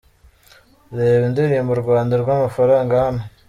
[0.95, 3.21] Reba indirimbo u Rwanda rw'amafaranga hano:.